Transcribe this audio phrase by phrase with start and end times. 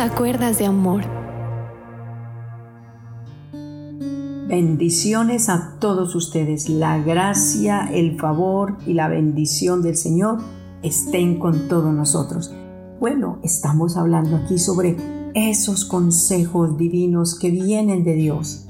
[0.00, 1.02] a Cuerdas de Amor.
[4.48, 6.70] Bendiciones a todos ustedes.
[6.70, 10.38] La gracia, el favor y la bendición del Señor
[10.82, 12.50] estén con todos nosotros.
[12.98, 14.96] Bueno, estamos hablando aquí sobre
[15.34, 18.64] esos consejos divinos que vienen de Dios.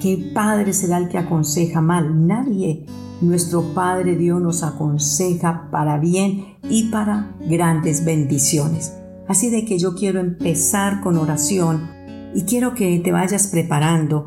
[0.00, 2.26] ¿Qué padre será el que aconseja mal?
[2.26, 2.86] Nadie.
[3.20, 9.01] Nuestro Padre Dios nos aconseja para bien y para grandes bendiciones.
[9.32, 11.88] Así de que yo quiero empezar con oración
[12.34, 14.26] y quiero que te vayas preparando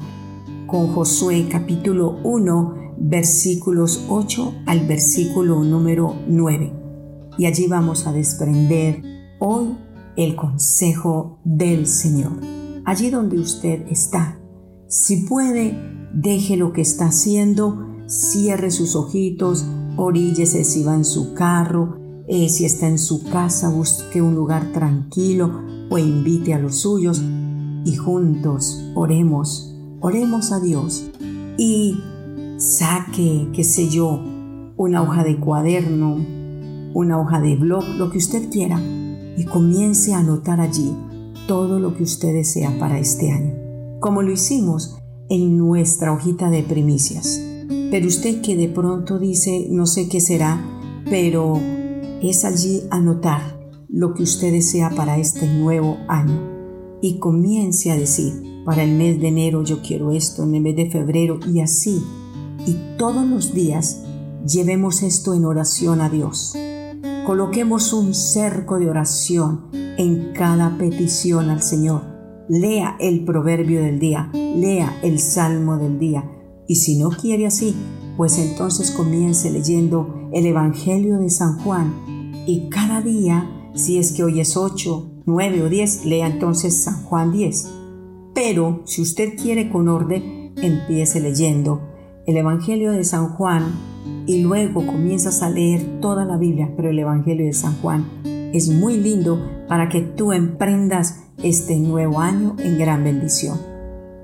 [0.65, 6.73] con Josué capítulo 1 versículos 8 al versículo número 9.
[7.37, 9.03] Y allí vamos a desprender
[9.39, 9.77] hoy
[10.17, 12.41] el consejo del Señor.
[12.83, 14.39] Allí donde usted está.
[14.87, 15.77] Si puede,
[16.15, 22.49] deje lo que está haciendo, cierre sus ojitos, oríllese si va en su carro, eh,
[22.49, 27.21] si está en su casa, busque un lugar tranquilo o invite a los suyos
[27.85, 31.11] y juntos oremos, oremos a Dios
[31.57, 31.97] y
[32.57, 34.19] saque, qué sé yo,
[34.77, 36.17] una hoja de cuaderno,
[36.93, 38.81] una hoja de blog, lo que usted quiera
[39.37, 40.93] y comience a anotar allí
[41.47, 43.53] todo lo que usted desea para este año,
[43.99, 44.97] como lo hicimos
[45.29, 47.41] en nuestra hojita de primicias.
[47.91, 50.59] Pero usted que de pronto dice, no sé qué será,
[51.09, 51.59] pero
[52.21, 56.55] es allí anotar lo que usted desea para este nuevo año
[57.01, 60.75] y comience a decir, para el mes de enero yo quiero esto, en el mes
[60.75, 62.03] de febrero y así.
[62.65, 64.01] Y todos los días
[64.45, 66.55] llevemos esto en oración a Dios.
[67.25, 72.01] Coloquemos un cerco de oración en cada petición al Señor.
[72.49, 76.29] Lea el proverbio del día, lea el salmo del día.
[76.67, 77.75] Y si no quiere así,
[78.17, 82.14] pues entonces comience leyendo el Evangelio de San Juan
[82.45, 87.03] y cada día, si es que hoy es 8, 9 o 10, lea entonces San
[87.03, 87.71] Juan 10.
[88.33, 91.81] Pero si usted quiere con orden, empiece leyendo
[92.27, 93.63] el Evangelio de San Juan
[94.25, 98.05] y luego comienzas a leer toda la Biblia, pero el Evangelio de San Juan
[98.53, 103.59] es muy lindo para que tú emprendas este nuevo año en gran bendición.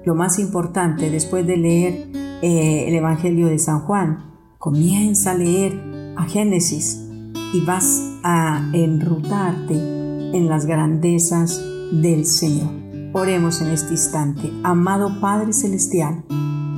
[0.05, 2.07] Lo más importante, después de leer
[2.41, 5.79] eh, el Evangelio de San Juan, comienza a leer
[6.15, 7.10] a Génesis
[7.53, 12.69] y vas a enrutarte en las grandezas del Señor.
[13.13, 14.51] Oremos en este instante.
[14.63, 16.23] Amado Padre Celestial,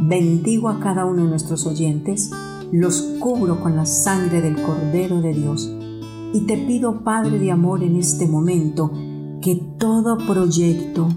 [0.07, 2.31] bendigo a cada uno de nuestros oyentes,
[2.71, 5.71] los cubro con la sangre del Cordero de Dios
[6.33, 8.91] y te pido, Padre de amor, en este momento,
[9.41, 11.07] que todo proyecto,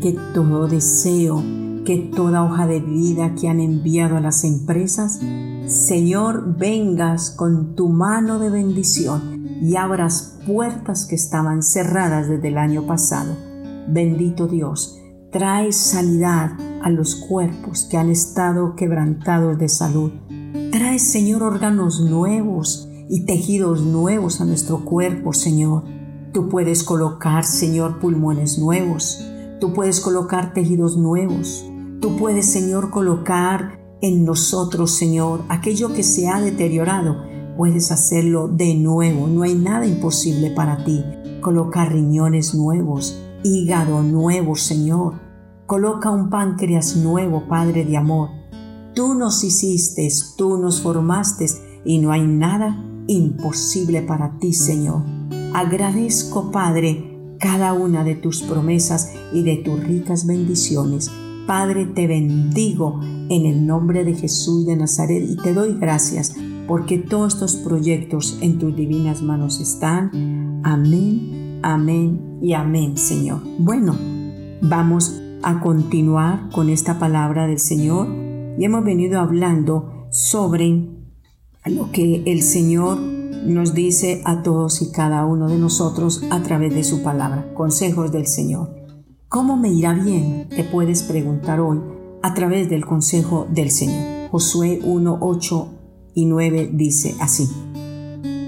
[0.00, 1.42] que todo deseo,
[1.84, 5.20] que toda hoja de vida que han enviado a las empresas,
[5.66, 12.58] Señor, vengas con tu mano de bendición y abras puertas que estaban cerradas desde el
[12.58, 13.36] año pasado.
[13.88, 14.98] Bendito Dios,
[15.30, 20.12] trae sanidad a los cuerpos que han estado quebrantados de salud.
[20.70, 25.84] Trae, Señor, órganos nuevos y tejidos nuevos a nuestro cuerpo, Señor.
[26.32, 29.24] Tú puedes colocar, Señor, pulmones nuevos.
[29.60, 31.64] Tú puedes colocar tejidos nuevos.
[32.02, 37.22] Tú puedes, Señor, colocar en nosotros, Señor, aquello que se ha deteriorado.
[37.56, 39.28] Puedes hacerlo de nuevo.
[39.28, 41.04] No hay nada imposible para ti.
[41.40, 45.20] Coloca riñones nuevos, hígado nuevo, Señor.
[45.66, 48.30] Coloca un páncreas nuevo, Padre de amor.
[48.96, 51.46] Tú nos hiciste, tú nos formaste
[51.84, 55.04] y no hay nada imposible para ti, Señor.
[55.54, 61.12] Agradezco, Padre, cada una de tus promesas y de tus ricas bendiciones
[61.46, 66.34] Padre, te bendigo en el nombre de Jesús de Nazaret y te doy gracias
[66.68, 70.60] porque todos estos proyectos en tus divinas manos están.
[70.64, 73.40] Amén, amén y amén, Señor.
[73.58, 73.96] Bueno,
[74.60, 78.08] vamos a continuar con esta palabra del Señor
[78.58, 80.88] y hemos venido hablando sobre
[81.66, 86.74] lo que el Señor nos dice a todos y cada uno de nosotros a través
[86.74, 88.81] de su palabra, consejos del Señor.
[89.32, 90.46] ¿Cómo me irá bien?
[90.50, 91.80] Te puedes preguntar hoy
[92.22, 94.28] a través del consejo del Señor.
[94.30, 95.68] Josué 1, 8
[96.12, 97.48] y 9 dice así.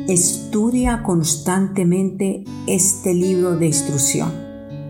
[0.08, 4.30] Estudia constantemente este libro de instrucción.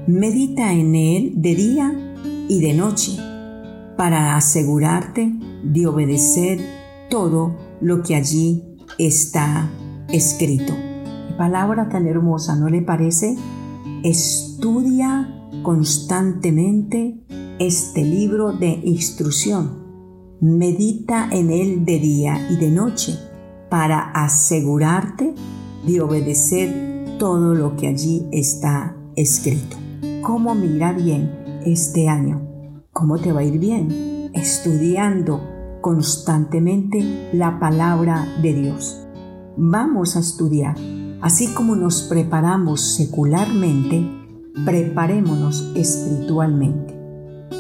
[0.08, 2.16] Medita en él de día
[2.48, 3.12] y de noche
[3.96, 5.32] para asegurarte
[5.62, 6.58] de obedecer
[7.08, 8.64] todo lo que allí
[8.98, 9.70] está
[10.08, 10.74] escrito.
[11.38, 13.36] palabra tan hermosa, ¿no le parece?
[14.02, 17.18] Estudia constantemente
[17.58, 19.82] este libro de instrucción.
[20.40, 23.18] Medita en él de día y de noche
[23.70, 25.34] para asegurarte
[25.86, 29.76] de obedecer todo lo que allí está escrito.
[30.22, 32.42] cómo me irá bien este año.
[32.92, 34.30] ¿Cómo te va a ir bien?
[34.34, 35.40] Estudiando
[35.80, 39.00] constantemente la palabra de Dios.
[39.56, 40.76] Vamos a estudiar.
[41.20, 44.23] Así como nos preparamos secularmente,
[44.64, 46.94] preparémonos espiritualmente.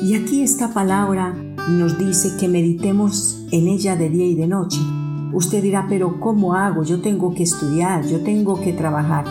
[0.02, 1.34] Y aquí esta palabra
[1.68, 4.80] nos dice que meditemos en ella de día y de noche.
[5.32, 6.84] Usted dirá, pero ¿cómo hago?
[6.84, 9.24] Yo tengo que estudiar, yo tengo que trabajar.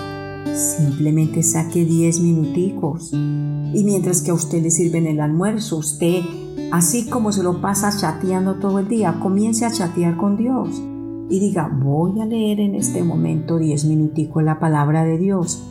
[0.53, 3.13] Simplemente saque 10 minuticos.
[3.13, 6.21] Y mientras que a usted le sirven el almuerzo, usted,
[6.71, 10.81] así como se lo pasa chateando todo el día, comience a chatear con Dios.
[11.29, 15.63] Y diga, voy a leer en este momento 10 minuticos la palabra de Dios.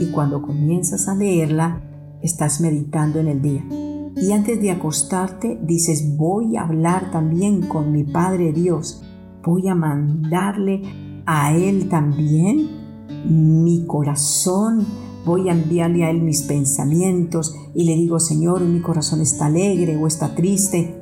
[0.00, 1.82] Y cuando comienzas a leerla,
[2.22, 3.64] estás meditando en el día.
[4.16, 9.02] Y antes de acostarte, dices, voy a hablar también con mi Padre Dios.
[9.44, 10.82] Voy a mandarle
[11.26, 12.80] a Él también
[13.24, 14.86] mi corazón,
[15.24, 19.96] voy a enviarle a Él mis pensamientos y le digo, Señor, mi corazón está alegre
[19.96, 20.96] o está triste.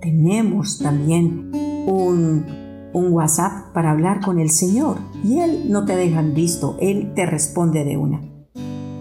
[0.00, 1.50] Tenemos también
[1.86, 2.44] un,
[2.92, 7.26] un WhatsApp para hablar con el Señor y Él no te deja visto, Él te
[7.26, 8.37] responde de una.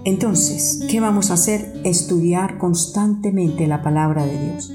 [0.07, 1.81] Entonces, ¿qué vamos a hacer?
[1.83, 4.71] Estudiar constantemente la palabra de Dios.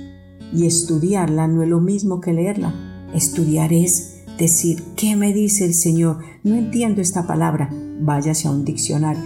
[0.53, 2.75] Y estudiarla no es lo mismo que leerla.
[3.15, 6.19] Estudiar es decir, ¿qué me dice el Señor?
[6.43, 7.71] No entiendo esta palabra,
[8.03, 9.23] váyase a un diccionario.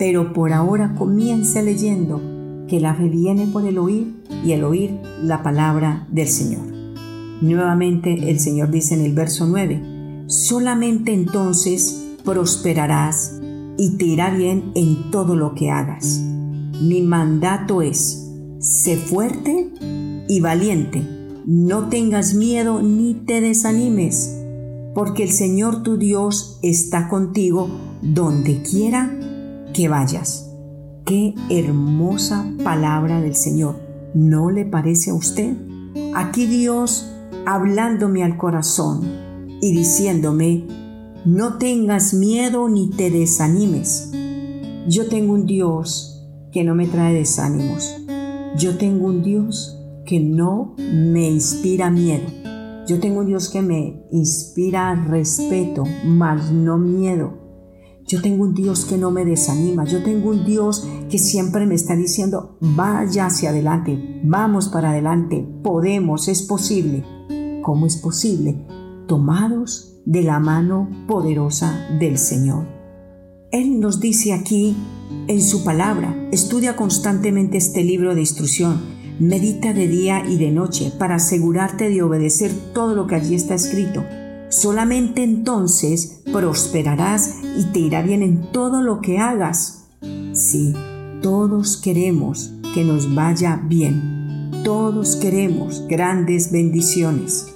[0.00, 2.20] Pero por ahora comience leyendo
[2.66, 6.66] que la fe viene por el oír y el oír la palabra del Señor.
[7.40, 13.35] Nuevamente el Señor dice en el verso 9, solamente entonces prosperarás
[13.78, 16.20] y te irá bien en todo lo que hagas.
[16.80, 19.72] Mi mandato es, sé fuerte
[20.28, 21.02] y valiente,
[21.46, 24.36] no tengas miedo ni te desanimes
[24.96, 27.68] porque el Señor tu Dios está contigo
[28.00, 29.14] donde quiera
[29.74, 30.50] que vayas.
[31.04, 33.78] Qué hermosa palabra del Señor.
[34.14, 35.54] ¿No le parece a usted?
[36.14, 37.12] Aquí Dios
[37.44, 39.02] hablándome al corazón
[39.60, 40.64] y diciéndome,
[41.26, 44.12] no tengas miedo ni te desanimes.
[44.88, 47.96] Yo tengo un Dios que no me trae desánimos.
[48.56, 49.76] Yo tengo un Dios
[50.06, 52.28] que no me inspira miedo.
[52.86, 57.32] Yo tengo un Dios que me inspira respeto, mas no miedo.
[58.06, 59.84] Yo tengo un Dios que no me desanima.
[59.84, 65.44] Yo tengo un Dios que siempre me está diciendo, vaya hacia adelante, vamos para adelante,
[65.64, 67.04] podemos, es posible.
[67.64, 68.64] ¿Cómo es posible?
[69.06, 72.66] Tomados de la mano poderosa del Señor.
[73.52, 74.76] Él nos dice aquí
[75.28, 80.92] en su palabra, estudia constantemente este libro de instrucción Medita de día y de noche
[80.98, 84.04] para asegurarte de obedecer todo lo que allí está escrito.
[84.50, 89.86] Solamente entonces prosperarás y te irá bien en todo lo que hagas.
[90.34, 90.74] Sí,
[91.22, 94.50] todos queremos que nos vaya bien.
[94.62, 97.46] Todos queremos grandes bendiciones.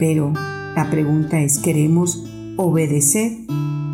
[0.00, 0.32] Pero
[0.76, 2.24] la pregunta es, ¿queremos
[2.56, 3.32] obedecer?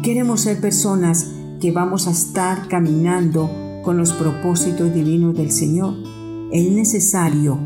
[0.03, 3.49] ¿Queremos ser personas que vamos a estar caminando
[3.83, 5.95] con los propósitos divinos del Señor?
[6.53, 7.59] es necesario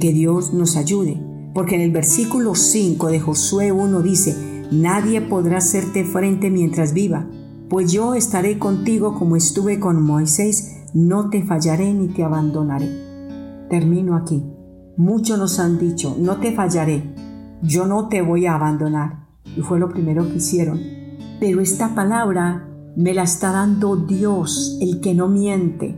[0.00, 1.22] que Dios nos ayude,
[1.52, 4.34] porque en el versículo 5 de Josué 1 dice,
[4.72, 7.26] Nadie podrá hacerte frente mientras viva,
[7.68, 12.88] pues yo estaré contigo como estuve con Moisés, no te fallaré ni te abandonaré.
[13.68, 14.42] Termino aquí.
[14.96, 17.02] Muchos nos han dicho, no te fallaré,
[17.62, 19.26] yo no te voy a abandonar.
[19.56, 20.80] Y fue lo primero que hicieron.
[21.40, 25.96] Pero esta palabra me la está dando Dios, el que no miente,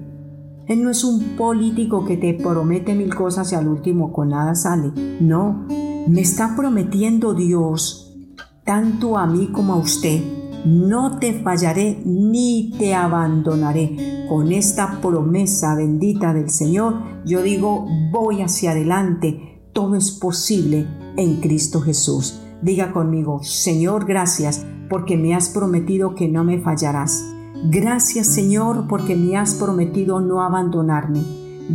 [0.72, 4.54] él no es un político que te promete mil cosas y al último con nada
[4.54, 4.92] sale.
[5.20, 8.16] No, me está prometiendo Dios,
[8.64, 10.22] tanto a mí como a usted.
[10.64, 14.24] No te fallaré ni te abandonaré.
[14.28, 16.94] Con esta promesa bendita del Señor,
[17.26, 19.68] yo digo, voy hacia adelante.
[19.72, 22.40] Todo es posible en Cristo Jesús.
[22.62, 27.24] Diga conmigo, Señor, gracias porque me has prometido que no me fallarás.
[27.64, 31.20] Gracias Señor porque me has prometido no abandonarme.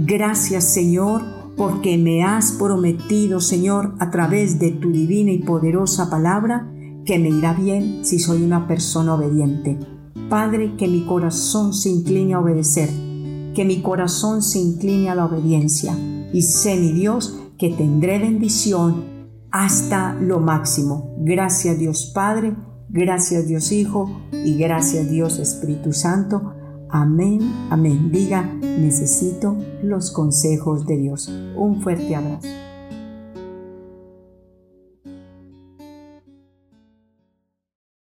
[0.06, 1.24] Gracias Señor
[1.56, 6.72] porque me has prometido Señor a través de tu divina y poderosa palabra
[7.06, 9.80] que me irá bien si soy una persona obediente.
[10.30, 12.90] Padre, que mi corazón se incline a obedecer,
[13.56, 15.98] que mi corazón se incline a la obediencia
[16.34, 19.17] y sé mi Dios que tendré bendición
[19.52, 21.16] hasta lo máximo.
[21.20, 22.56] Gracias Dios Padre
[22.90, 26.54] Gracias Dios Hijo y gracias Dios Espíritu Santo.
[26.90, 27.40] Amén,
[27.70, 28.12] amén.
[28.12, 31.28] Diga, necesito los consejos de Dios.
[31.58, 32.48] Un fuerte abrazo.